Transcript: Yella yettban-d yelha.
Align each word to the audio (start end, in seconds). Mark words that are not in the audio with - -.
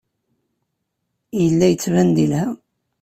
Yella 1.41 1.65
yettban-d 1.69 2.17
yelha. 2.23 2.45